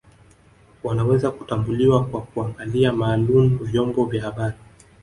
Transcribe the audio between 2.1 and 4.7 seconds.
kuangalia maalum vyombo vya habari